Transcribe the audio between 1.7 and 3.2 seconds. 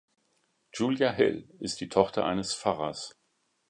die Tochter eines Pfarrers.